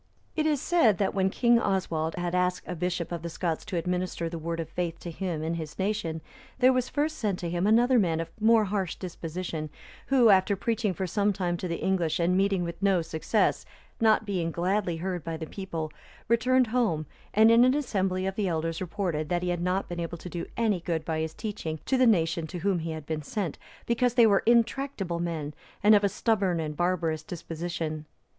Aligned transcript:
It 0.35 0.47
is 0.47 0.59
said, 0.59 0.97
that 0.97 1.13
when 1.13 1.29
King 1.29 1.59
Oswald 1.59 2.15
had 2.15 2.33
asked 2.33 2.67
a 2.67 2.73
bishop 2.75 3.11
of 3.11 3.21
the 3.21 3.29
Scots 3.29 3.63
to 3.65 3.77
administer 3.77 4.27
the 4.29 4.39
Word 4.39 4.59
of 4.59 4.67
faith 4.67 4.97
to 5.01 5.11
him 5.11 5.43
and 5.43 5.57
his 5.57 5.77
nation, 5.77 6.21
there 6.57 6.73
was 6.73 6.89
first 6.89 7.19
sent 7.19 7.37
to 7.37 7.49
him 7.51 7.67
another 7.67 7.99
man 7.99 8.19
of 8.19 8.31
more 8.39 8.63
harsh 8.63 8.95
disposition,(312) 8.95 9.69
who, 10.07 10.29
after 10.31 10.55
preaching 10.55 10.95
for 10.95 11.05
some 11.05 11.31
time 11.31 11.55
to 11.57 11.67
the 11.67 11.83
English 11.83 12.19
and 12.19 12.35
meeting 12.35 12.63
with 12.63 12.81
no 12.81 13.03
success, 13.03 13.63
not 13.99 14.25
being 14.25 14.49
gladly 14.49 14.97
heard 14.97 15.23
by 15.23 15.37
the 15.37 15.45
people, 15.45 15.93
returned 16.27 16.65
home, 16.73 17.05
and 17.31 17.51
in 17.51 17.63
an 17.63 17.75
assembly 17.75 18.25
of 18.25 18.33
the 18.33 18.47
elders 18.47 18.81
reported, 18.81 19.29
that 19.29 19.43
he 19.43 19.49
had 19.49 19.61
not 19.61 19.87
been 19.87 19.99
able 19.99 20.17
to 20.17 20.29
do 20.29 20.47
any 20.57 20.79
good 20.81 21.05
by 21.05 21.19
his 21.19 21.35
teaching 21.35 21.79
to 21.85 21.95
the 21.95 22.07
nation 22.07 22.47
to 22.47 22.57
whom 22.57 22.79
he 22.79 22.89
had 22.89 23.05
been 23.05 23.21
sent, 23.21 23.59
because 23.85 24.15
they 24.15 24.25
were 24.25 24.41
intractable 24.47 25.19
men, 25.19 25.53
and 25.83 25.93
of 25.93 26.03
a 26.03 26.09
stubborn 26.09 26.59
and 26.59 26.75
barbarous 26.75 27.21
disposition. 27.21 28.05